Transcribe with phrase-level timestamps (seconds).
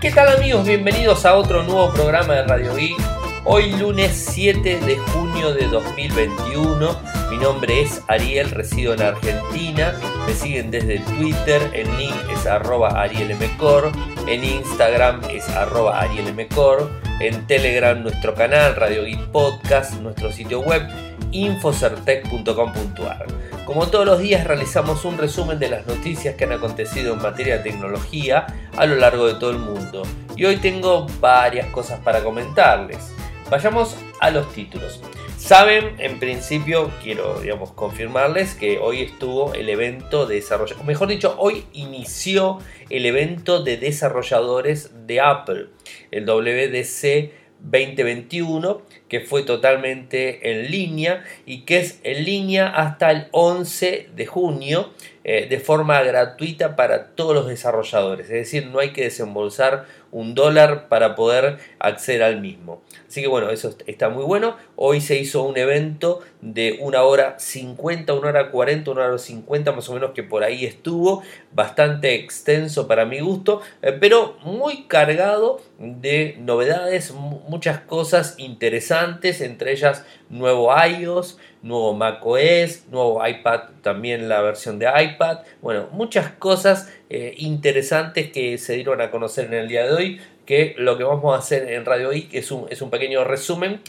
[0.00, 0.64] ¿Qué tal amigos?
[0.64, 2.96] Bienvenidos a otro nuevo programa de Radio Geek.
[3.44, 6.96] Hoy lunes 7 de junio de 2021.
[7.32, 9.92] Mi nombre es Ariel, resido en Argentina.
[10.24, 13.90] Me siguen desde Twitter, el link es arroba arielmcor,
[14.28, 20.88] en Instagram es arroba arielmcor, en Telegram nuestro canal Radio Geek Podcast, nuestro sitio web
[21.32, 23.26] infocertec.com.ar.
[23.64, 27.58] Como todos los días realizamos un resumen de las noticias que han acontecido en materia
[27.58, 30.04] de tecnología a lo largo de todo el mundo.
[30.36, 33.12] Y hoy tengo varias cosas para comentarles.
[33.50, 35.00] Vayamos a los títulos.
[35.38, 41.36] Saben, en principio, quiero digamos, confirmarles que hoy estuvo el evento de desarrolladores, mejor dicho,
[41.38, 42.58] hoy inició
[42.90, 45.68] el evento de desarrolladores de Apple,
[46.10, 53.28] el WDC 2021 que fue totalmente en línea y que es en línea hasta el
[53.32, 54.90] 11 de junio
[55.30, 58.26] eh, de forma gratuita para todos los desarrolladores.
[58.26, 62.80] Es decir, no hay que desembolsar un dólar para poder acceder al mismo.
[63.06, 64.56] Así que bueno, eso está muy bueno.
[64.74, 69.72] Hoy se hizo un evento de una hora 50, una hora 40, una hora 50
[69.72, 71.22] más o menos que por ahí estuvo.
[71.52, 78.97] Bastante extenso para mi gusto, eh, pero muy cargado de novedades, muchas cosas interesantes,
[79.40, 85.38] entre ellas nuevo iOS, nuevo macOS, nuevo iPad, también la versión de iPad.
[85.60, 90.20] Bueno, muchas cosas eh, interesantes que se dieron a conocer en el día de hoy,
[90.46, 93.80] que lo que vamos a hacer en Radio I es un, es un pequeño resumen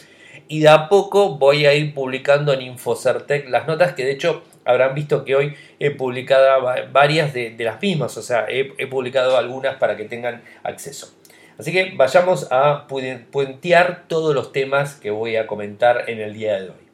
[0.48, 4.44] y de a poco voy a ir publicando en Infocertec las notas que de hecho
[4.66, 9.38] habrán visto que hoy he publicado varias de, las mismas, o sea, he, he, publicado
[9.38, 11.19] algunas para que tengan acceso.
[11.60, 16.60] Así que vayamos a puentear todos los temas que voy a comentar en el día
[16.60, 16.90] de hoy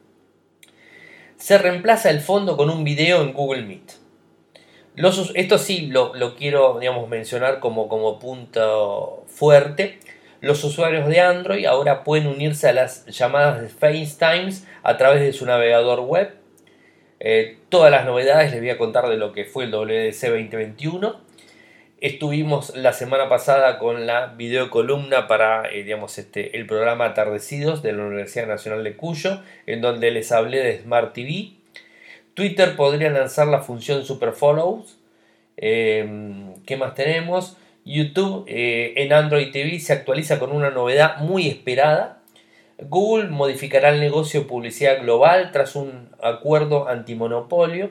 [1.36, 3.92] se reemplaza el fondo con un video en Google Meet.
[5.34, 9.98] esto sí lo, quiero digamos, mencionar como, como punto fuerte.
[10.40, 15.32] Los usuarios de Android ahora pueden unirse a las llamadas de FaceTime a través de
[15.32, 16.34] su navegador web.
[17.18, 21.25] Eh, todas las novedades les voy a contar de lo que fue el WDC 2021.
[22.02, 27.94] Estuvimos la semana pasada con la videocolumna para eh, digamos, este, el programa Atardecidos de
[27.94, 31.52] la Universidad Nacional de Cuyo, en donde les hablé de Smart TV.
[32.34, 34.98] Twitter podría lanzar la función Super Follows.
[35.56, 37.56] Em, ¿Qué más tenemos?
[37.86, 42.20] YouTube eh, en Android TV se actualiza con una novedad muy esperada.
[42.78, 47.90] Google modificará el negocio de publicidad global tras un acuerdo antimonopolio.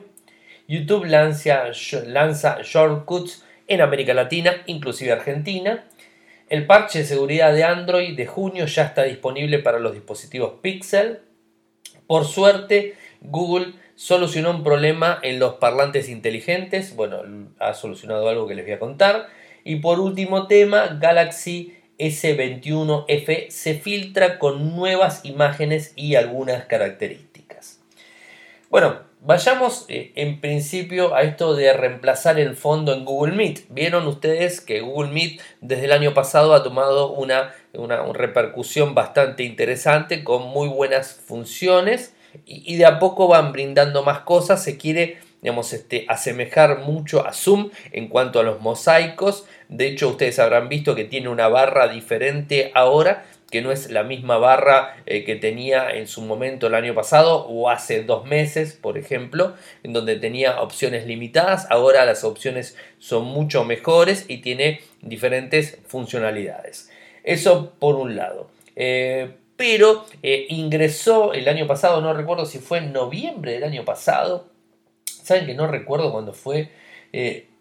[0.68, 1.64] YouTube lanza,
[2.06, 5.84] lanza shortcuts en América Latina, inclusive Argentina.
[6.48, 11.20] El parche de seguridad de Android de junio ya está disponible para los dispositivos Pixel.
[12.06, 16.94] Por suerte, Google solucionó un problema en los parlantes inteligentes.
[16.94, 17.22] Bueno,
[17.58, 19.26] ha solucionado algo que les voy a contar.
[19.64, 27.80] Y por último tema, Galaxy S21F se filtra con nuevas imágenes y algunas características.
[28.70, 33.64] Bueno, Vayamos eh, en principio a esto de reemplazar el fondo en Google Meet.
[33.70, 37.52] Vieron ustedes que Google Meet desde el año pasado ha tomado una,
[38.14, 44.62] repercusión bastante interesante con muy buenas funciones y, de a poco van brindando más cosas.
[44.62, 49.44] Se quiere digamos, este, asemejar mucho a Zoom en cuanto a los mosaicos.
[49.68, 54.02] De hecho, ustedes habrán visto que tiene una barra diferente ahora que no es la
[54.02, 58.72] misma barra eh, que tenía en su momento el año pasado o hace dos meses,
[58.72, 61.66] por ejemplo, en donde tenía opciones limitadas.
[61.70, 66.90] Ahora las opciones son mucho mejores y tiene diferentes funcionalidades.
[67.22, 68.50] Eso por un lado.
[68.74, 73.84] Eh, pero eh, ingresó el año pasado, no recuerdo si fue en noviembre del año
[73.84, 74.48] pasado.
[75.04, 76.70] Saben que no recuerdo cuándo fue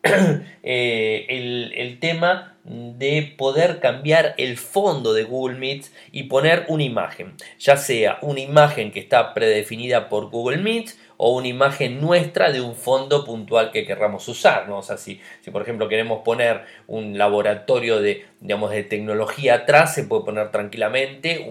[0.63, 7.33] el, el tema de poder cambiar el fondo de Google Meet y poner una imagen,
[7.59, 12.61] ya sea una imagen que está predefinida por Google Meet o una imagen nuestra de
[12.61, 14.67] un fondo puntual que querramos usar.
[14.67, 14.79] ¿no?
[14.79, 15.21] O sea, si,
[15.51, 21.49] por ejemplo queremos poner un laboratorio de, digamos, de tecnología atrás, se puede poner tranquilamente,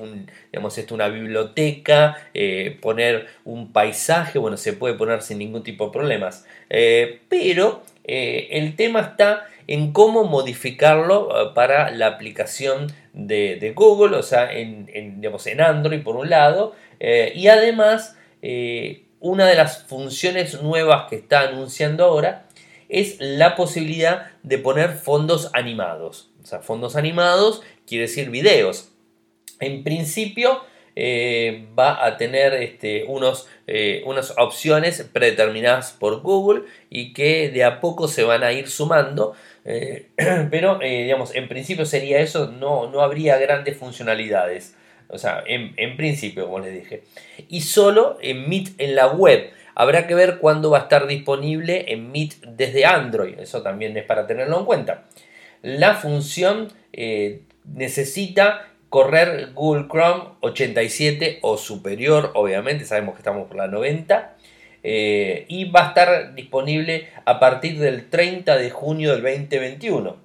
[0.52, 5.86] digamos, esto, una biblioteca, eh, poner un paisaje, bueno, se puede poner sin ningún tipo
[5.86, 6.44] de problemas.
[6.68, 14.16] Eh, pero eh, el tema está en cómo modificarlo eh, para la aplicación de, Google,
[14.16, 18.16] o sea, en, en Android por un lado, eh, y además
[19.20, 22.46] una de las funciones nuevas que está anunciando ahora
[22.90, 26.30] es la posibilidad de poner fondos animados.
[26.42, 28.90] O sea, fondos animados quiere decir videos.
[29.60, 30.60] En principio,
[30.96, 37.64] eh, va a tener este, unos, eh, unas opciones predeterminadas por Google y que de
[37.64, 39.34] a poco se van a ir sumando.
[39.64, 40.08] Eh,
[40.50, 44.76] pero, digamos, en principio sería eso, no, no habría grandes funcionalidades.
[45.08, 47.02] O sea, en, en principio, como les dije.
[47.48, 49.50] Y solo en Meet en la web.
[49.74, 53.38] Habrá que ver cuándo va a estar disponible en Meet desde Android.
[53.40, 55.04] Eso también es para tenerlo en cuenta.
[55.62, 56.72] La función
[57.64, 64.36] necesita correr Google Chrome 87 o superior, obviamente, sabemos que estamos por la 90.
[64.84, 70.16] Eh, y va a estar disponible a partir del 30 de junio del 2021.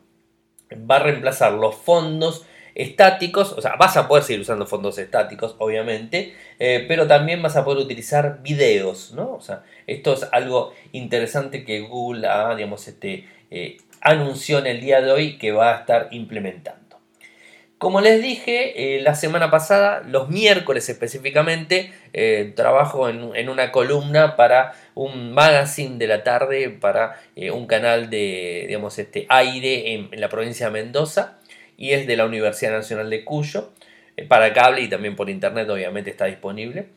[0.88, 2.46] Va a reemplazar los fondos
[2.76, 7.56] estáticos, o sea, vas a poder seguir usando fondos estáticos, obviamente, eh, pero también vas
[7.56, 9.34] a poder utilizar videos, ¿no?
[9.34, 14.80] O sea, esto es algo interesante que Google ha, digamos, este, eh, anunció en el
[14.80, 16.89] día de hoy que va a estar implementando.
[17.80, 24.36] Como les dije eh, la semana pasada, los miércoles específicamente, eh, trabajo en, una columna
[24.36, 30.10] para un magazine de la tarde, para eh, un canal de digamos, este, aire en,
[30.20, 31.40] la provincia de Mendoza
[31.78, 33.72] y es de la Universidad Nacional de Cuyo,
[34.28, 36.88] para cable y también por internet obviamente está disponible.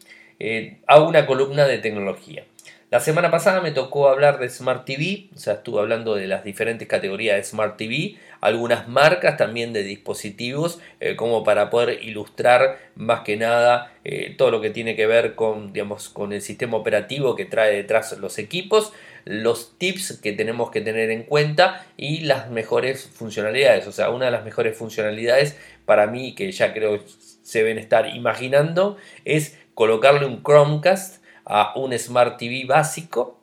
[0.88, 2.42] hago una columna de tecnología.
[2.92, 6.44] La semana pasada me tocó hablar de Smart TV, o sea, estuve hablando de las
[6.44, 12.78] diferentes categorías de Smart TV, algunas marcas también de dispositivos, eh, como para poder ilustrar
[12.94, 16.76] más que nada eh, todo lo que tiene que ver con, digamos, con el sistema
[16.76, 18.92] operativo que trae detrás los equipos,
[19.24, 23.86] los tips que tenemos que tener en cuenta y las mejores funcionalidades.
[23.86, 25.56] O sea, una de las mejores funcionalidades
[25.86, 31.96] para mí, que ya creo se deben estar imaginando, es colocarle un Chromecast a un
[31.98, 33.42] Smart TV básico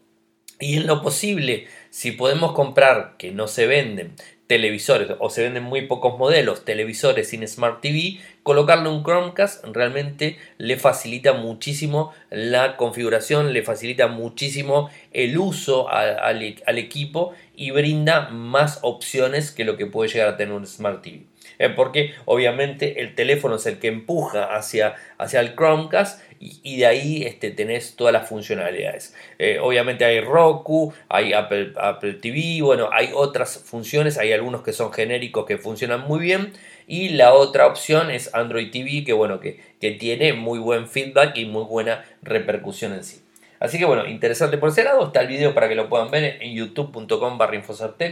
[0.60, 4.16] y en lo posible, si podemos comprar, que no se venden,
[4.50, 10.38] televisores o se venden muy pocos modelos, televisores sin Smart TV, colocarle un Chromecast realmente
[10.58, 16.42] le facilita muchísimo la configuración, le facilita muchísimo el uso al,
[16.78, 21.26] equipo y brinda más opciones que lo que puede llegar a tener un Smart TV.
[21.60, 26.86] Eh, porque obviamente el teléfono es el que empuja hacia, hacia el Chromecast y, de
[26.86, 29.14] ahí este, tenés todas las funcionalidades.
[29.38, 31.74] Eh, obviamente hay Roku, hay Apple,
[32.22, 36.54] TV, bueno, hay otras funciones, hay algunos que son genéricos que funcionan muy bien
[36.88, 41.38] y la otra opción es Android TV que bueno, que, que tiene muy buen feedback
[41.38, 43.22] y muy buena repercusión en sí.
[43.60, 45.08] Así que bueno, interesante por ese lado.
[45.08, 47.62] Está el video para que lo puedan ver en youtube.com barra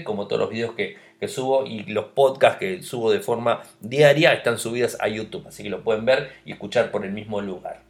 [0.03, 0.97] como todos los videos que,
[1.27, 5.47] subo y los podcasts que subo de forma diaria están subidos a YouTube.
[5.47, 7.86] Así que lo pueden ver y escuchar por el mismo lugar.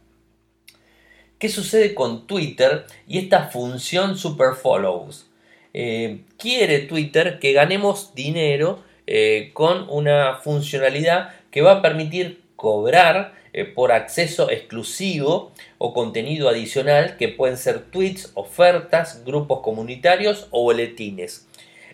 [1.38, 5.26] ¿Qué sucede con Twitter y esta función super follows?
[5.72, 13.34] Eh, quiere Twitter que ganemos dinero eh, con una funcionalidad que va a permitir cobrar
[13.52, 20.64] eh, por acceso exclusivo o contenido adicional que pueden ser tweets, ofertas, grupos comunitarios o
[20.64, 21.47] boletines.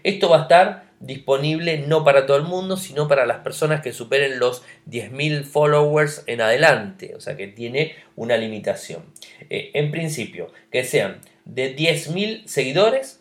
[0.05, 3.93] Esto va a estar disponible no para todo el mundo, sino para las personas que
[3.93, 9.05] superen los 10.000 followers en adelante, o sea que tiene una limitación.
[9.51, 13.21] Eh, en principio, que sean de 10.000 seguidores,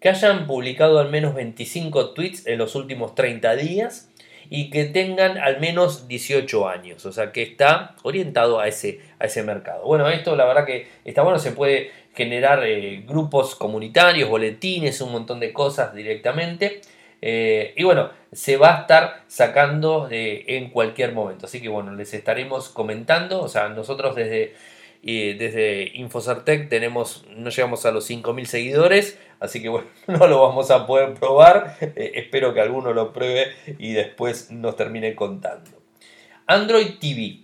[0.00, 4.08] que hayan publicado al menos 25 tweets en los últimos 30 días
[4.48, 9.26] y que tengan al menos 18 años, o sea que está orientado a ese, a
[9.26, 9.84] ese mercado.
[9.84, 15.12] Bueno, esto la verdad que está bueno, se puede generar eh, grupos comunitarios, boletines, un
[15.12, 16.80] montón de cosas directamente.
[17.22, 21.46] Eh, y bueno, se va a estar sacando en cualquier momento.
[21.46, 23.42] Así que bueno, les estaremos comentando.
[23.42, 24.54] O sea, nosotros desde,
[25.02, 25.92] eh, desde
[26.68, 29.18] tenemos, no llegamos a los 5.000 seguidores.
[29.38, 31.76] Así que bueno, no lo vamos a poder probar.
[31.80, 35.70] Eh, espero que alguno lo pruebe y después nos termine contando.
[36.46, 37.40] Android TV.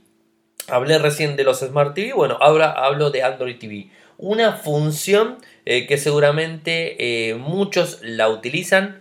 [0.68, 2.12] Hablé recién de los Smart TV.
[2.12, 3.90] Bueno, ahora hablo de Android TV.
[4.18, 9.00] Una función que seguramente muchos la utilizan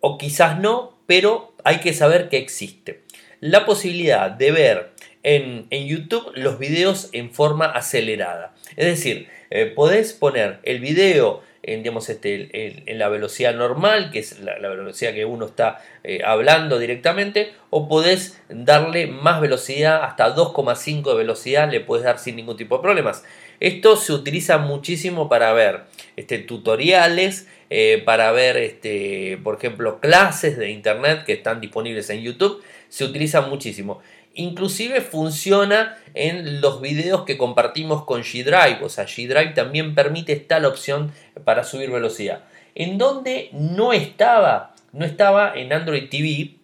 [0.00, 3.02] o quizás no, pero hay que saber que existe.
[3.40, 4.92] La posibilidad de ver
[5.26, 8.54] en, YouTube los videos en forma acelerada.
[8.76, 14.20] Es decir, eh, podés poner el video en, digamos, este, en, la velocidad normal, que
[14.20, 20.34] es la, velocidad que uno está eh, hablando directamente, o podés darle más velocidad, hasta
[20.34, 23.24] 2,5 de velocidad le puedes dar sin ningún tipo de problemas.
[23.60, 25.84] Esto se utiliza muchísimo para ver
[26.16, 32.22] este, tutoriales, eh, para ver, este, por ejemplo, clases de internet que están disponibles en
[32.22, 32.62] YouTube.
[32.88, 34.00] Se utiliza muchísimo.
[34.34, 38.80] Inclusive funciona en los videos que compartimos con G-Drive.
[38.82, 41.12] O sea, G-Drive también permite tal opción
[41.44, 42.44] para subir velocidad.
[42.74, 46.55] En donde no estaba, no estaba en Android TV,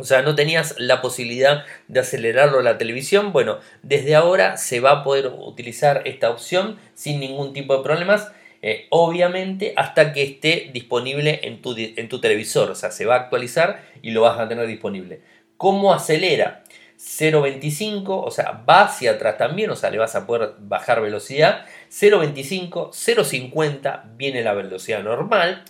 [0.00, 3.32] O sea, no tenías la posibilidad de acelerarlo la televisión.
[3.32, 8.32] Bueno, desde ahora se va a poder utilizar esta opción sin ningún tipo de problemas.
[8.62, 12.70] Eh, obviamente hasta que esté disponible en tu, en tu televisor.
[12.70, 15.20] O sea, se va a actualizar y lo vas a tener disponible.
[15.56, 16.64] ¿Cómo acelera?
[17.00, 21.64] 0.25, o sea, va hacia atrás también, o sea, le vas a poder bajar velocidad.
[21.90, 25.64] 0.25, 0.50 viene la velocidad normal.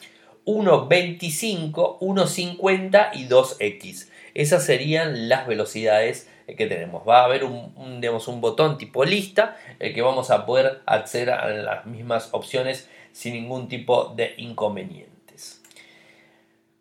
[0.45, 4.10] 1.25, 1.50 y 2x.
[4.35, 7.07] Esas serían las velocidades que tenemos.
[7.09, 11.49] Va a haber un, un botón tipo lista, el que vamos a poder acceder a
[11.49, 15.11] las mismas opciones sin ningún tipo de inconvenientes.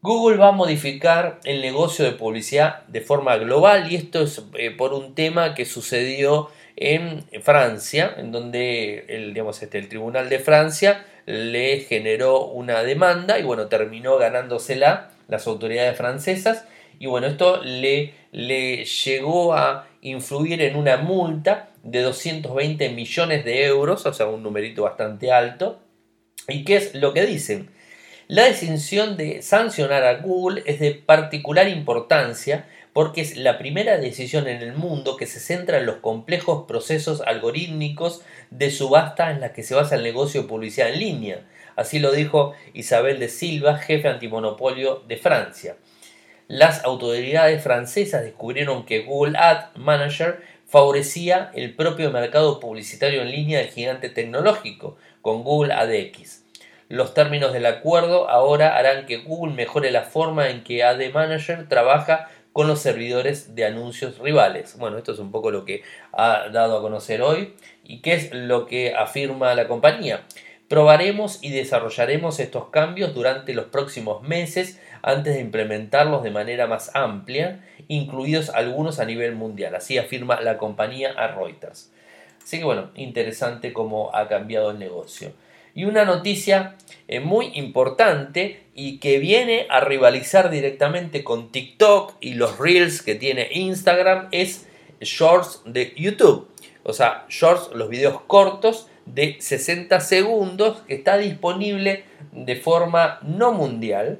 [0.02, 4.72] Google va a modificar el negocio de publicidad de forma global y esto es eh,
[4.72, 10.40] por un tema que sucedió en Francia, en donde el, digamos, este, el Tribunal de
[10.40, 16.66] Francia le generó una demanda y bueno, terminó ganándosela las autoridades francesas
[17.00, 23.66] y bueno, esto le, le llegó a influir en una multa de 220 millones de
[23.66, 25.80] euros, o sea, un numerito bastante alto.
[26.50, 27.70] ¿Y qué es lo que dicen?
[28.28, 34.48] La decisión de sancionar a Google es de particular importancia porque es la primera decisión
[34.50, 39.54] en el mundo que se centra en los complejos procesos algorítmicos de subasta en la
[39.54, 41.48] que se basa el negocio de publicidad en línea.
[41.78, 45.78] Así lo dijo Isabel de Silva, jefe antimonopolio de Francia
[46.50, 53.60] las autoridades francesas descubrieron que Google Ad Manager favorecía el propio mercado publicitario en línea
[53.60, 56.44] del gigante tecnológico con Google ADX.
[56.88, 61.70] Los términos del acuerdo ahora harán que Google mejore la forma en que Ad Manager
[61.70, 64.76] trabaja con los servidores de anuncios rivales.
[64.80, 67.54] Bueno, esto es un poco lo que ha dado a conocer hoy
[67.84, 70.24] y qué es lo que afirma la compañía.
[70.70, 76.96] Probaremos y desarrollaremos estos cambios durante los próximos meses antes de implementarlos de manera más
[76.96, 79.74] amplia, incluidos algunos a nivel mundial.
[79.74, 81.92] Así afirma la compañía a Reuters.
[82.44, 85.34] Así que bueno, interesante cómo ha cambiado el negocio.
[85.74, 86.76] Y una noticia
[87.08, 93.16] eh, muy importante y que viene a rivalizar directamente con TikTok y los reels que
[93.16, 94.68] tiene Instagram es
[95.02, 96.48] Shorts de YouTube.
[96.84, 103.52] O sea, Shorts, los videos cortos de 60 segundos que está disponible de forma no
[103.52, 104.20] mundial.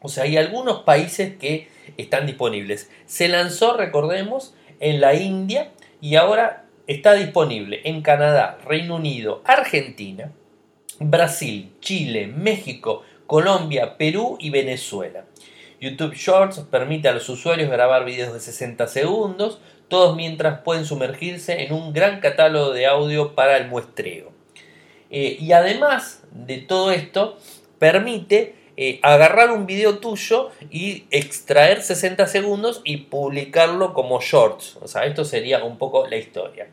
[0.00, 2.90] O sea, hay algunos países que están disponibles.
[3.06, 10.32] Se lanzó, recordemos, en la India y ahora está disponible en Canadá, Reino Unido, Argentina,
[11.00, 15.24] Brasil, Chile, México, Colombia, Perú y Venezuela.
[15.80, 21.62] YouTube Shorts permite a los usuarios grabar videos de 60 segundos, todos mientras pueden sumergirse
[21.64, 24.32] en un gran catálogo de audio para el muestreo.
[25.10, 27.38] Eh, y además de todo esto,
[27.78, 34.76] permite eh, agarrar un video tuyo y extraer 60 segundos y publicarlo como shorts.
[34.82, 36.68] O sea, esto sería un poco la historia.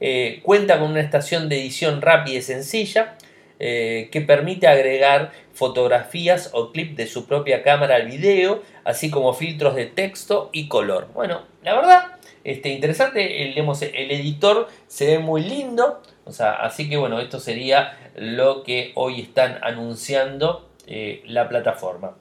[0.00, 3.16] Eh, cuenta con una estación de edición rápida y sencilla
[3.62, 9.74] que permite agregar fotografías o clips de su propia cámara al video, así como filtros
[9.74, 11.08] de texto y color.
[11.12, 16.88] Bueno, la verdad este, interesante, el, el editor se ve muy lindo, o sea, así
[16.88, 22.16] que bueno, esto sería lo que hoy están anunciando eh, la plataforma.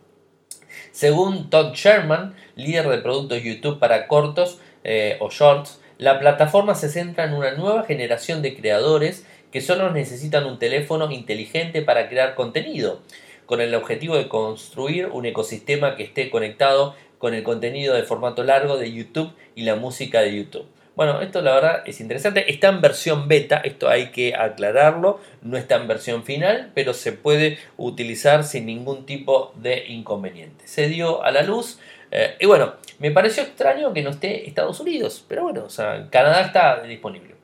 [0.91, 6.89] Según Todd Sherman, líder de productos YouTube para cortos eh, o shorts, la plataforma se
[6.89, 12.35] centra en una nueva generación de creadores que solo necesitan un teléfono inteligente para crear
[12.35, 13.01] contenido,
[13.45, 18.43] con el objetivo de construir un ecosistema que esté conectado con el contenido de formato
[18.43, 20.65] largo de YouTube y la música de YouTube.
[20.95, 22.51] Bueno, esto la verdad es interesante.
[22.51, 25.21] Está en versión beta, esto hay que aclararlo.
[25.41, 30.67] No está en versión final, pero se puede utilizar sin ningún tipo de inconveniente.
[30.67, 31.79] Se dio a la luz.
[32.11, 36.09] Eh, y bueno, me pareció extraño que no esté Estados Unidos, pero bueno, o sea,
[36.09, 37.35] Canadá está disponible.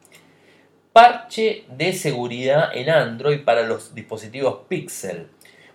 [0.91, 5.27] Parche de seguridad en Android para los dispositivos Pixel.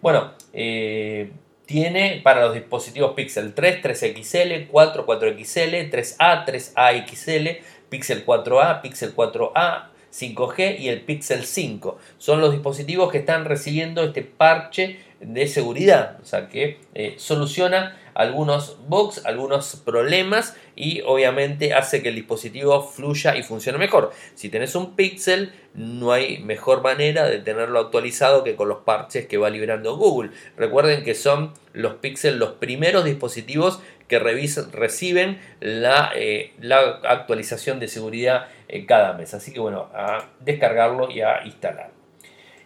[0.03, 1.31] Bueno, eh,
[1.71, 7.59] tiene para los dispositivos Pixel 3, 3XL, 4, 4XL, 3A, 3AXL,
[7.89, 11.97] Pixel 4A, Pixel 4A, 5G y el Pixel 5.
[12.19, 17.97] Son los dispositivos que están recibiendo este parche de seguridad, o sea que eh, soluciona
[18.15, 24.13] algunos bugs, algunos problemas y obviamente hace que el dispositivo fluya y funcione mejor.
[24.35, 29.27] Si tenés un Pixel, no hay mejor manera de tenerlo actualizado que con los parches
[29.27, 30.31] que va liberando Google.
[30.57, 37.89] Recuerden que son los Pixel los primeros dispositivos que reciben la, eh, la, actualización de
[37.89, 39.35] seguridad eh, cada mes.
[39.35, 42.00] Así que bueno, a descargarlo y a instalarlo.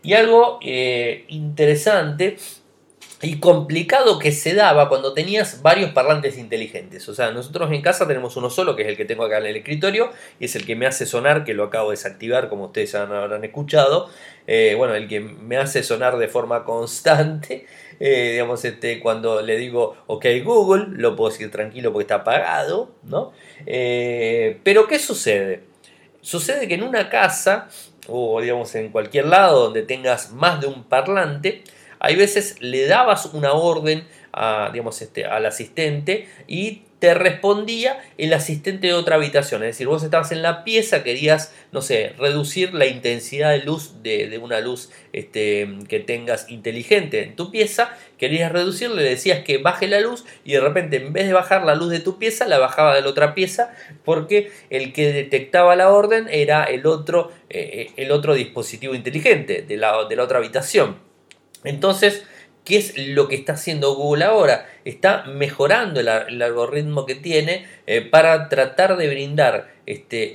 [0.04, 2.36] Y algo eh, interesante
[3.22, 7.08] y complicado que se daba cuando tenías varios parlantes inteligentes.
[7.08, 9.46] O sea, nosotros en casa tenemos uno solo, que es el que tengo acá en
[9.46, 12.66] el escritorio, y es el que me hace sonar, que lo acabo de desactivar, como
[12.66, 14.10] ustedes ya habrán escuchado.
[14.46, 17.66] Eh, bueno, el que me hace sonar de forma constante.
[17.98, 22.90] Eh, digamos, este, cuando le digo, ok Google, lo puedo decir tranquilo porque está apagado,
[23.04, 23.32] ¿no?
[23.64, 25.62] Pero ¿qué sucede?
[26.24, 27.68] Sucede que en una casa,
[28.08, 31.64] o digamos en cualquier lado donde tengas más de un parlante,
[31.98, 38.32] hay veces le dabas una orden a, digamos, este, al asistente y te respondía el
[38.32, 39.62] asistente de otra habitación.
[39.62, 44.02] Es decir, vos estabas en la pieza, querías, no sé, reducir la intensidad de luz
[44.02, 49.58] de, una luz este, que tengas inteligente en tu pieza, querías reducir, le decías que
[49.58, 52.46] baje la luz y de repente en vez de bajar la luz de tu pieza,
[52.46, 57.32] la bajaba de la otra pieza porque el que detectaba la orden era el otro,
[57.50, 60.96] eh, el otro dispositivo inteligente de la, de la otra habitación.
[61.64, 62.24] Entonces,
[62.64, 64.70] ¿qué es lo que está haciendo Google ahora?
[64.84, 70.34] Está mejorando el, algoritmo que tiene eh, para tratar de brindar este,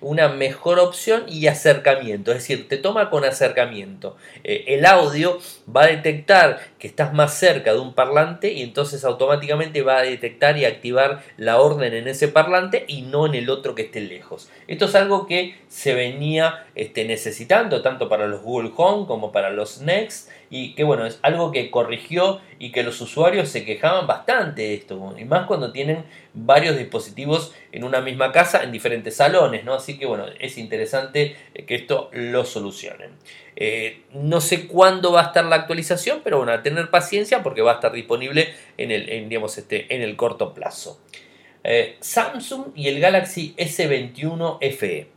[0.00, 2.30] una mejor opción y acercamiento.
[2.30, 4.16] Es decir, te toma con acercamiento.
[4.44, 5.38] Eh, el audio
[5.74, 10.02] va a detectar que estás más cerca de un parlante y entonces automáticamente va a
[10.02, 14.00] detectar y activar la orden en ese parlante y no en el otro que esté
[14.00, 14.50] lejos.
[14.66, 19.50] Esto es algo que se venía este, necesitando tanto para los Google Home como para
[19.50, 24.74] los Next y que bueno, es algo que corrigió y que los usuarios se bastante
[24.74, 29.74] esto, y más cuando tienen varios dispositivos en una misma casa en diferentes salones, ¿no?
[29.74, 33.10] Así que bueno, es interesante eh, que esto lo solucionen.
[33.56, 37.60] Eh, no sé cuándo va a estar la actualización, pero bueno, a tener paciencia porque
[37.60, 41.00] va a estar disponible en el, digamos, este, en el corto plazo.
[41.64, 45.08] Eh, Samsung y el Galaxy S21 FE.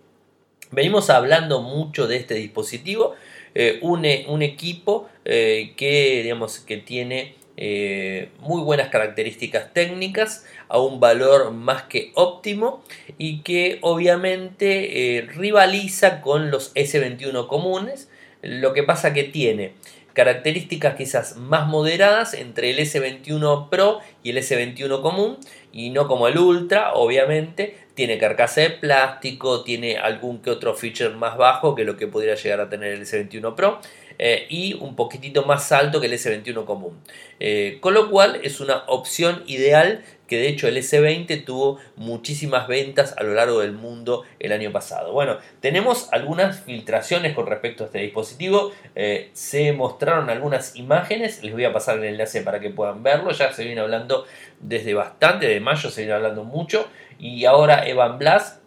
[0.71, 3.15] Venimos hablando mucho de este dispositivo,
[3.53, 11.51] eh, un equipo que, digamos, que tiene eh, muy buenas características técnicas a un valor
[11.51, 12.83] más que óptimo
[13.17, 18.09] y que obviamente rivaliza con los S21 comunes.
[18.41, 19.73] Lo que pasa que tiene
[20.15, 25.37] características quizás más moderadas entre el S21 Pro y el S21 común
[25.71, 31.09] y no como el Ultra, obviamente, tiene carcasa de plástico, tiene algún que otro feature
[31.09, 33.79] más bajo que lo que podría llegar a tener el S21 Pro.
[34.17, 36.99] Eh, y un poquitito más alto que el S21 común.
[37.39, 42.67] Eh, con lo cual es una opción ideal que de hecho el S20 tuvo muchísimas
[42.67, 45.11] ventas a lo largo del mundo el año pasado.
[45.11, 48.71] Bueno, tenemos algunas filtraciones con respecto a este dispositivo.
[48.95, 53.31] Eh, se mostraron algunas imágenes, les voy a pasar el enlace para que puedan verlo.
[53.31, 54.25] Ya se viene hablando
[54.59, 56.87] desde bastante, de mayo se viene hablando mucho.
[57.19, 58.61] Y ahora Evan Blas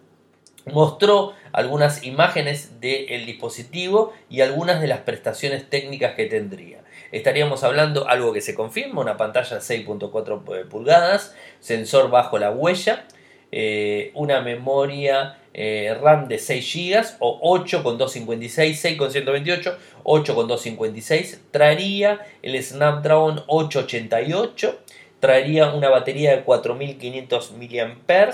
[0.72, 6.82] mostró algunas imágenes del dispositivo y algunas de las prestaciones técnicas que tendría.
[7.10, 13.06] Estaríamos hablando algo que se confirma, una pantalla 6.4 pulgadas, sensor bajo la huella,
[13.50, 19.78] eh, una memoria eh, RAM de 6 GB o 8 con 256, 6 con 128,
[20.04, 24.78] 8 con 256, traería el Snapdragon 888,
[25.20, 28.28] traería una batería de 4500 mAh,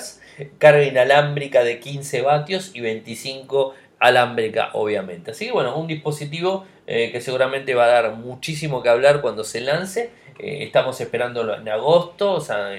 [0.59, 5.31] carga inalámbrica de 15 vatios y 25 alámbrica obviamente.
[5.31, 9.45] Así que bueno, un dispositivo eh, que seguramente va a dar muchísimo que hablar cuando
[9.45, 10.11] se lance.
[10.39, 12.73] Eh, estamos esperándolo en agosto, o sea,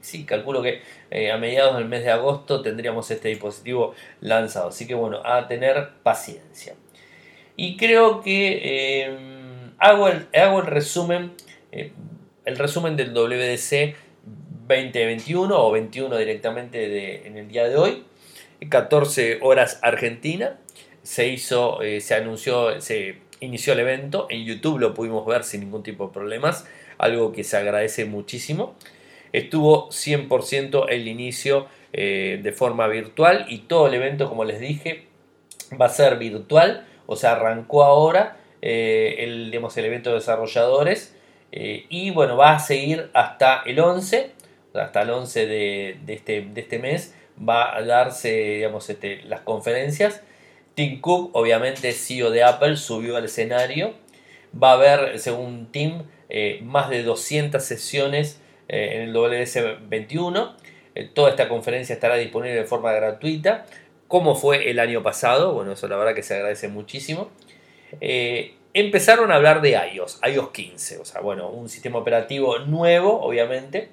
[0.00, 4.68] sí, calculo que eh, a mediados del mes de agosto tendríamos este dispositivo lanzado.
[4.68, 6.74] Así que bueno, a tener paciencia.
[7.56, 11.32] Y creo que hago, el, hago el resumen,
[12.44, 13.96] el resumen del WDC
[14.66, 18.04] 2021 o 21 directamente de, en el día de hoy.
[18.68, 20.58] 14 horas Argentina.
[21.02, 24.26] Se hizo, eh, se anunció, se inició el evento.
[24.30, 26.66] En YouTube lo pudimos ver sin ningún tipo de problemas.
[26.96, 28.74] Algo que se agradece muchísimo.
[29.32, 35.06] Estuvo 100% el inicio eh, de forma virtual y todo el evento, como les dije,
[35.78, 36.86] va a ser virtual.
[37.06, 41.14] O sea, arrancó ahora eh, el, digamos, el evento de desarrolladores.
[41.56, 44.32] Y bueno, va a seguir hasta el 11
[44.80, 50.22] hasta el 11 de, este, de este mes va a darse digamos, este, las conferencias.
[50.74, 53.94] Tim Cook, obviamente CEO de Apple, subió al escenario.
[54.60, 60.54] Va a haber, según Tim, eh, más de 200 sesiones eh, en el WS21.
[60.94, 63.66] Eh, toda esta conferencia estará disponible de forma gratuita,
[64.08, 65.54] como fue el año pasado.
[65.54, 67.30] Bueno, eso la verdad que se agradece muchísimo.
[68.74, 73.90] Empezaron a hablar de iOS, iOS 15, o sea, bueno, un sistema operativo nuevo, obviamente,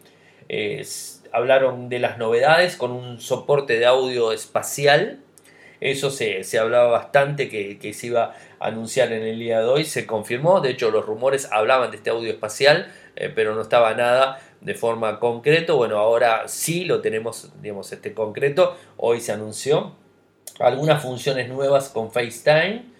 [1.31, 5.19] hablaron de las novedades con un soporte de audio espacial.
[5.79, 10.05] Eso se, hablaba bastante que, se iba a anunciar en el día de hoy, se
[10.05, 14.39] confirmó, de hecho los rumores hablaban de este audio espacial, eh, pero no estaba nada
[14.61, 19.95] de forma concreto, bueno, ahora sí lo tenemos, digamos, este concreto, hoy se anunció
[20.59, 22.90] algunas funciones nuevas con FaceTime,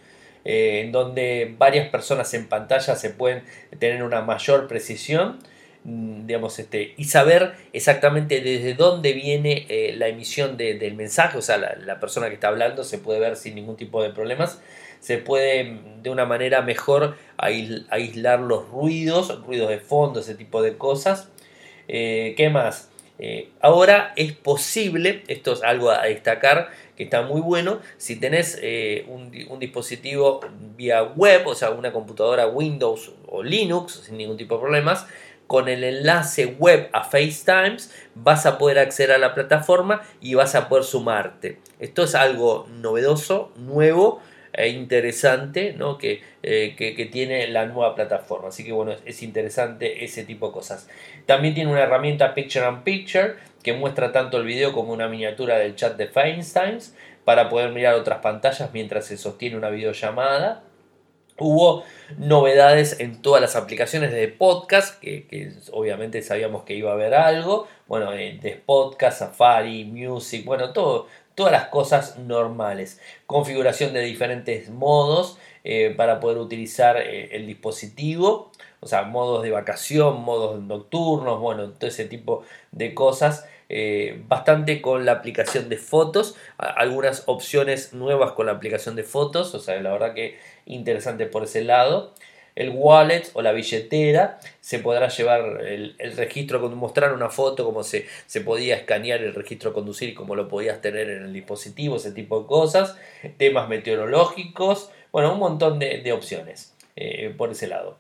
[0.46, 3.44] eh, en donde varias personas en pantalla se pueden
[3.80, 5.40] tener una mayor precisión
[5.84, 11.42] Mm, digamos, este, y saber exactamente desde dónde viene eh, la emisión del mensaje, o
[11.42, 14.62] sea, la, persona que está hablando se puede ver sin ningún tipo de problemas,
[15.00, 20.62] se puede mm, de una manera mejor aislar los ruidos, ruidos de fondo, ese tipo
[20.62, 21.30] de cosas.
[21.88, 22.91] Eh, ¿Qué más?
[23.24, 28.60] Eh, ahora es posible, esto es algo a destacar, que está muy bueno, si tenés
[29.08, 30.42] un, un, dispositivo
[30.76, 35.06] vía web, o sea, una computadora Windows o Linux, sin ningún tipo de problemas,
[35.52, 40.56] con el enlace web a FaceTimes vas a poder acceder a la plataforma y vas
[40.56, 41.60] a poder sumarte.
[41.78, 44.22] Esto es algo novedoso, nuevo
[44.54, 45.98] interesante ¿no?
[45.98, 48.50] que, eh, que, tiene la nueva plataforma.
[48.50, 50.90] Así que bueno, es interesante ese tipo de cosas.
[51.26, 55.58] También tiene una herramienta Picture and Picture que muestra tanto el video como una miniatura
[55.58, 56.80] del chat de FaceTime
[57.24, 60.64] para poder mirar otras pantallas mientras se sostiene una videollamada.
[61.38, 61.84] Hubo
[62.18, 67.68] novedades en todas las aplicaciones de podcast, que, obviamente sabíamos que iba a haber algo.
[67.88, 73.00] Bueno, eh, de podcast, Safari, Music, bueno, todo, todas las cosas normales.
[73.26, 78.52] Configuración de diferentes modos eh, para poder utilizar eh, el dispositivo.
[78.80, 83.46] O sea, modos de vacación, modos nocturnos, bueno, todo ese tipo de cosas.
[84.28, 89.60] bastante con la aplicación de fotos, algunas opciones nuevas con la aplicación de fotos, o
[89.60, 92.14] sea, la verdad que interesante por ese lado.
[92.62, 98.06] El wallet o la billetera se podrá llevar el, registro, mostrar una foto, como se,
[98.28, 102.12] se podía escanear el registro conducir y como lo podías tener en el dispositivo, ese
[102.12, 102.96] tipo de cosas.
[103.38, 107.98] Temas meteorológicos, bueno, un montón de, opciones eh, por ese lado.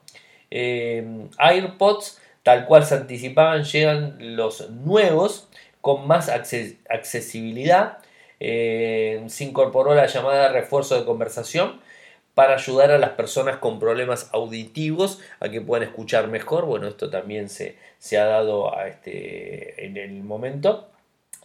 [0.51, 5.49] Eh, AirPods, tal cual se anticipaban, llegan los nuevos
[5.81, 7.97] con más accesibilidad.
[8.39, 11.81] Eh, se incorporó la llamada refuerzo de conversación
[12.33, 16.65] para ayudar a las personas con problemas auditivos a que puedan escuchar mejor.
[16.65, 20.89] Bueno, esto también se, se ha dado a este, en el momento.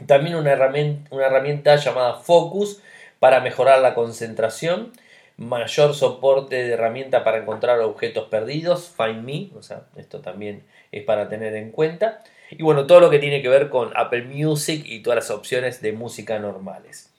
[0.06, 2.82] También una herramienta, llamada Focus
[3.18, 4.92] para mejorar la concentración.
[5.38, 8.92] Mayor soporte de herramienta para encontrar objetos perdidos.
[8.96, 12.22] Find Me, o sea, esto también es para tener en cuenta.
[12.50, 15.82] Y bueno, todo lo que tiene que ver con Apple Music y todas las opciones
[15.82, 17.12] de música normales.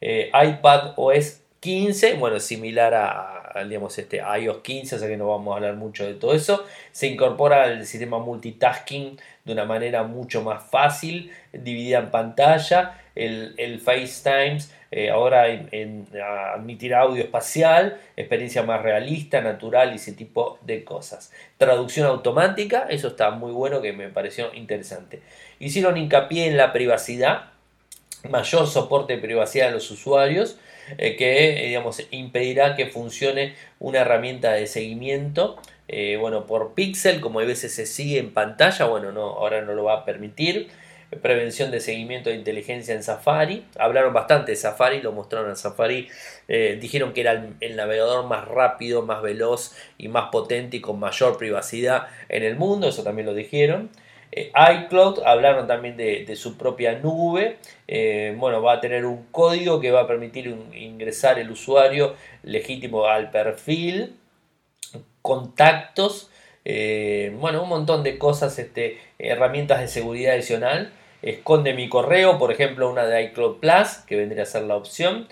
[0.00, 5.28] Eh, iPad OS 15, bueno, similar a, digamos, este, iOS 15, o sea que no
[5.28, 6.66] vamos a hablar mucho de todo eso.
[6.92, 13.00] Se incorpora el sistema multitasking de una manera mucho más fácil, dividida en pantalla.
[13.14, 14.58] El, el FaceTime
[14.90, 16.06] eh, ahora en,
[16.54, 21.32] admitir audio espacial, experiencia más realista, natural y ese tipo de cosas.
[21.56, 25.22] Traducción automática, eso está muy bueno que me pareció interesante.
[25.60, 27.52] Hicieron hincapié en la privacidad,
[28.28, 30.58] mayor soporte de privacidad de los usuarios
[30.98, 35.56] eh, que eh, digamos, impedirá que funcione una herramienta de seguimiento.
[35.88, 39.74] Eh, bueno, por pixel, como a veces se sigue en pantalla, bueno, no, ahora no
[39.74, 40.68] lo va a permitir.
[41.22, 43.64] Prevención de seguimiento de inteligencia en Safari.
[43.78, 46.08] Hablaron bastante de Safari, lo mostraron en Safari.
[46.80, 51.38] dijeron que era el, navegador más rápido, más veloz y más potente y con mayor
[51.38, 52.88] privacidad en el mundo.
[52.88, 53.90] Eso también lo dijeron.
[54.36, 57.58] Eh, iCloud hablaron también de, su propia nube.
[57.86, 63.06] Eh, bueno, va a tener un código que va a permitir ingresar el usuario legítimo
[63.06, 64.16] al perfil,
[65.22, 66.30] contactos,
[66.64, 70.92] eh, bueno, un montón de cosas, este, herramientas de seguridad adicional.
[71.22, 75.28] Esconde mi correo, por ejemplo, una de iCloud Plus, que vendría a ser la opción.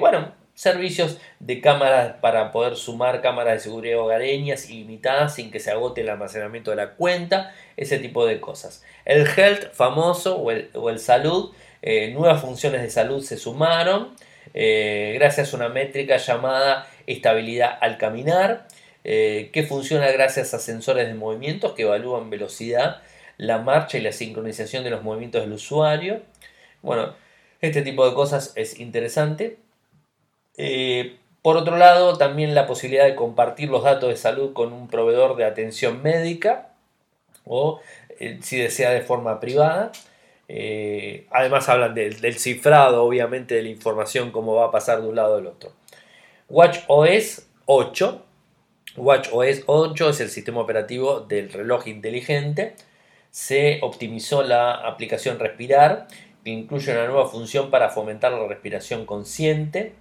[0.00, 5.70] bueno, servicios de cámaras para poder sumar cámaras de seguridad hogareñas ilimitadas sin que se
[5.70, 8.84] agote el almacenamiento de la cuenta, ese tipo de cosas.
[9.06, 14.14] El health famoso o el, salud, eh, nuevas funciones de salud se sumaron
[14.52, 18.68] eh, gracias a una métrica llamada estabilidad al caminar,
[19.02, 23.00] eh, que funciona gracias a sensores de movimientos que evalúan velocidad,
[23.38, 26.20] la marcha y la sincronización de los movimientos del usuario.
[26.82, 27.14] Bueno,
[27.62, 29.56] este tipo de cosas es interesante.
[30.62, 34.88] Eh, por otro lado, también la posibilidad de compartir los datos de salud con un
[34.88, 36.74] proveedor de atención médica
[37.46, 37.80] o
[38.18, 39.90] eh, si desea de forma privada.
[40.48, 45.16] Eh, además hablan del cifrado, obviamente, de la información, cómo va a pasar de un
[45.16, 45.72] lado al otro.
[46.50, 48.22] WatchOS 8.
[48.98, 52.74] WatchOS 8 es el sistema operativo del reloj inteligente.
[53.30, 56.06] Se optimizó la aplicación Respirar
[56.44, 59.94] que incluye una nueva función para fomentar la respiración consciente.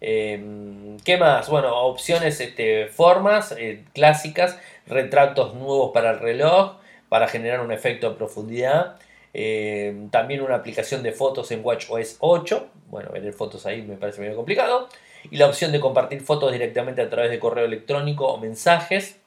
[0.00, 1.48] Em, ¿Qué más?
[1.48, 6.76] Bueno, opciones, este, formas eh, clásicas, retratos nuevos para el reloj,
[7.08, 8.96] para generar un efecto de profundidad.
[9.32, 12.68] Em, también una aplicación de fotos en WatchOS 8.
[12.88, 14.88] Bueno, ver fotos ahí me parece medio complicado.
[15.30, 19.18] Y la opción de compartir fotos directamente a través de correo electrónico o mensajes.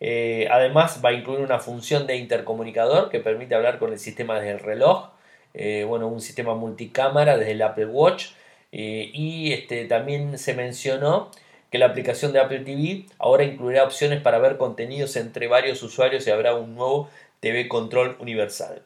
[0.00, 4.40] Eh, además va a incluir una función de intercomunicador que permite hablar con el sistema
[4.40, 5.10] del reloj.
[5.54, 8.32] Eh, bueno, un sistema multicámara desde el Apple Watch
[8.72, 11.30] eh, y este, también se mencionó
[11.70, 16.26] que la aplicación de Apple TV ahora incluirá opciones para ver contenidos entre varios usuarios
[16.26, 17.08] y habrá un nuevo
[17.40, 18.82] TV Control universal.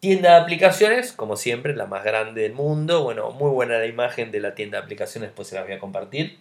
[0.00, 3.02] Tienda de aplicaciones, como siempre, la más grande del mundo.
[3.02, 5.78] Bueno, muy buena la imagen de la tienda de aplicaciones, pues se las voy a
[5.78, 6.38] compartir.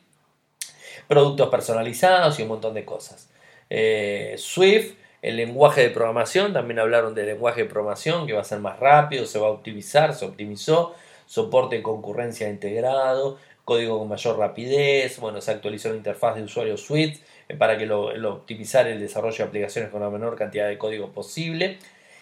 [1.07, 3.29] Productos personalizados y un montón de cosas.
[3.69, 8.43] Eh, Swift, el lenguaje de programación, también hablaron del lenguaje de programación que va a
[8.43, 10.95] ser más rápido, se va a optimizar, se optimizó
[11.25, 16.77] soporte de concurrencia integrado, código con mayor rapidez, bueno, se actualizó la interfaz de usuario
[16.77, 20.77] Suite eh, para que lo, optimizar el desarrollo de aplicaciones con la menor cantidad de
[20.77, 21.79] código posible.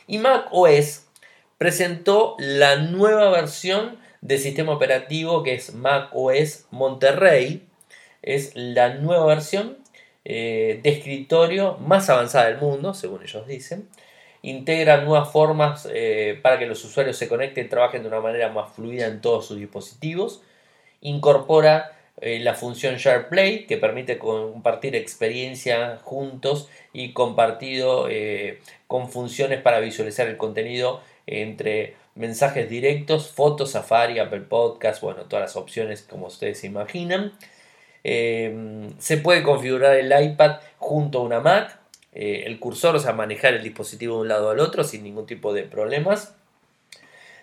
[0.07, 1.05] Y Mac OS
[1.57, 7.67] presentó la nueva versión del sistema operativo que es Mac OS Monterrey.
[8.21, 9.77] Es la nueva versión
[10.23, 13.89] eh, de escritorio más avanzada del mundo, según ellos dicen
[14.43, 18.49] integra nuevas formas eh, para que los usuarios se conecten y trabajen de una manera
[18.49, 20.41] más fluida en todos sus dispositivos,
[21.01, 29.61] incorpora eh, la función SharePlay que permite compartir experiencia juntos y compartido eh, con funciones
[29.61, 36.01] para visualizar el contenido entre mensajes directos, fotos, Safari, Apple Podcast, bueno, todas las opciones
[36.01, 37.31] como ustedes se imaginan.
[38.03, 41.82] se puede configurar el iPad junto a una Mac
[42.15, 45.25] eh, el cursor, o sea, manejar el dispositivo de un lado al otro sin ningún
[45.25, 46.35] tipo de problemas.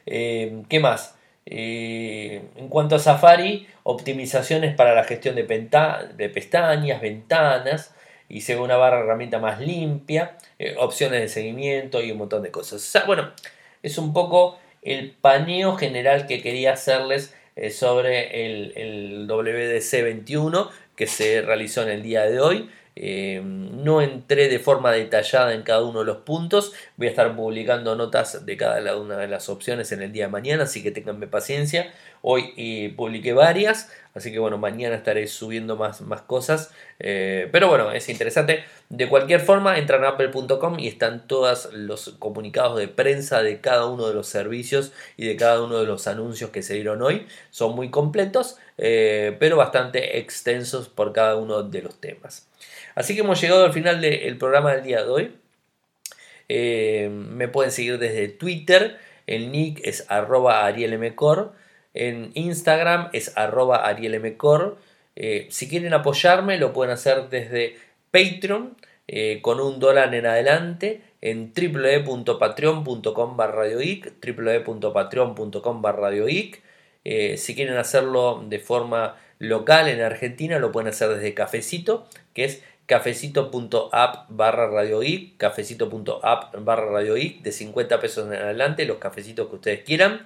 [0.07, 1.17] Eh, ¿Qué más?
[1.47, 7.95] Eh, en cuanto a Safari, optimizaciones para la gestión de, de pestañas, ventanas
[8.29, 10.37] y se ve una barra herramienta más limpia,
[10.79, 13.05] opciones de seguimiento y un montón de cosas.
[13.07, 13.33] Bueno,
[13.83, 17.35] es un poco el paneo general que quería hacerles
[17.73, 22.71] sobre el, el WDC 21 que se realizó en el día de hoy.
[23.03, 26.75] Eh, no entré de forma detallada en cada uno de los puntos.
[26.99, 30.33] Voy a estar publicando notas de cada una de las opciones en el día de
[30.33, 31.91] mañana, así que tenganme paciencia.
[32.21, 36.71] Hoy publiqué varias, así que bueno, mañana estaré subiendo más, más cosas.
[36.99, 38.65] Eh, pero bueno, es interesante.
[38.91, 43.87] De cualquier forma, entran a apple.com y están todos los comunicados de prensa de cada
[43.87, 47.27] uno de los servicios y de cada uno de los anuncios que se dieron hoy.
[47.51, 52.49] Son muy completos, pero bastante extensos por cada uno de los temas.
[52.95, 55.35] Así que hemos llegado al final del programa del día de hoy.
[56.49, 58.99] Eh, me pueden seguir desde Twitter.
[59.27, 61.53] El nick es arroba arielmcor.
[61.95, 64.79] En Instagram es arroba arielmcor.
[65.17, 67.77] Eh, si quieren apoyarme lo pueden hacer desde
[68.11, 76.11] Patreon eh, con un dólar en adelante en www.patreon.com barra www.patreon.com barra
[77.05, 82.63] si quieren hacerlo de forma local en Argentina lo pueden hacer desde Cafecito, que es
[82.91, 85.01] cafecito.app barra radio
[85.39, 90.23] cafecito.app barra de 50 pesos en adelante, los cafecitos que ustedes quieran.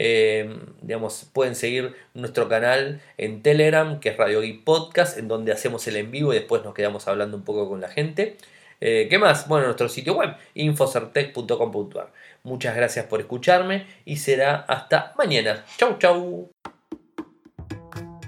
[0.00, 5.86] Eh, digamos, pueden seguir nuestro canal en Telegram, que es Radio Podcast, en donde hacemos
[5.88, 8.36] el en vivo y después nos quedamos hablando un poco con la gente.
[8.80, 9.48] Eh, ¿Qué más?
[9.48, 12.12] Bueno, nuestro sitio web, infocertec.com.ar.
[12.42, 15.64] Muchas gracias por escucharme y será hasta mañana.
[15.76, 16.50] Chau, chau.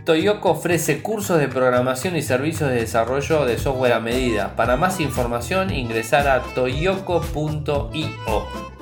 [0.04, 4.56] Toyoko ofrece cursos de programación y servicios de desarrollo de software a medida.
[4.56, 7.90] Para más información ingresar a toyoko.io.